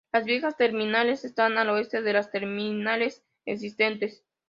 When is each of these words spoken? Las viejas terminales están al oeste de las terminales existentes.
Las 0.11 0.25
viejas 0.25 0.57
terminales 0.57 1.23
están 1.25 1.59
al 1.59 1.69
oeste 1.69 2.01
de 2.01 2.13
las 2.13 2.31
terminales 2.31 3.23
existentes. 3.45 4.23